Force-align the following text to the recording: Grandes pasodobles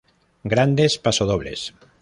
Grandes 0.53 0.97
pasodobles 0.97 1.73